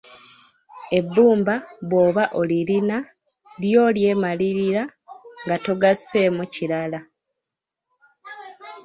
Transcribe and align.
Ebbumba 0.97 1.55
bwoba 1.89 2.23
olirina 2.39 2.97
lyo 3.61 3.83
lyemalirira 3.95 4.83
nga 5.43 5.55
togasseemu 5.65 6.43
kirala 6.53 6.99